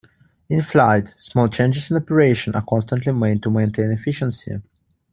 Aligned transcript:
In 0.49 0.63
flight, 0.63 1.13
small 1.19 1.47
changes 1.47 1.91
in 1.91 1.97
operation 1.97 2.55
are 2.55 2.65
constantly 2.67 3.11
made 3.13 3.43
to 3.43 3.51
maintain 3.51 3.91
efficiency. 3.91 4.59